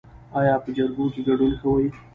ایا 0.39 0.55
په 0.63 0.69
جرګو 0.77 1.05
کې 1.13 1.21
ګډون 1.27 1.53
کوئ؟ 1.61 1.87